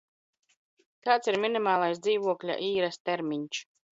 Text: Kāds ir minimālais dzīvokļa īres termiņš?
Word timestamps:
Kāds 1.07 1.29
ir 1.33 1.37
minimālais 1.43 2.01
dzīvokļa 2.07 2.57
īres 2.71 3.01
termiņš? 3.11 3.63